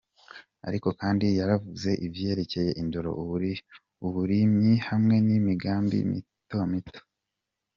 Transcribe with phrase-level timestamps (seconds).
[0.67, 3.11] Ariko kandi yaravuze ivyerekeye indero,
[4.05, 6.99] uburimyi hamwe n'imigambi mitomito.